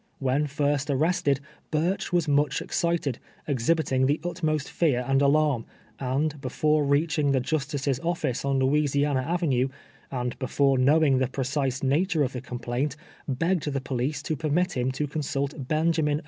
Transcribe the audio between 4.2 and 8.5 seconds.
utmost fear and alarm, and be fore reaching the justice's office